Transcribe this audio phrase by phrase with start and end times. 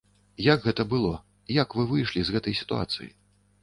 [0.45, 1.13] Як гэта было,
[1.61, 3.17] як вы выйшлі з гэтай сітуацыі?